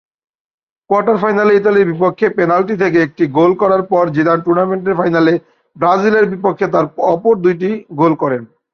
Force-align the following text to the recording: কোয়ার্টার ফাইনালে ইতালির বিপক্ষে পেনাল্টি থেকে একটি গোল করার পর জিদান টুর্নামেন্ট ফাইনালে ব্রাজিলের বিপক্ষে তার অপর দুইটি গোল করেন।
কোয়ার্টার 0.89 1.17
ফাইনালে 1.23 1.53
ইতালির 1.55 1.89
বিপক্ষে 1.91 2.27
পেনাল্টি 2.37 2.75
থেকে 2.83 2.97
একটি 3.01 3.23
গোল 3.37 3.51
করার 3.61 3.83
পর 3.91 4.03
জিদান 4.15 4.39
টুর্নামেন্ট 4.45 4.85
ফাইনালে 4.99 5.33
ব্রাজিলের 5.75 6.25
বিপক্ষে 6.33 6.65
তার 6.73 6.85
অপর 7.13 7.33
দুইটি 7.45 7.69
গোল 7.99 8.13
করেন। 8.21 8.41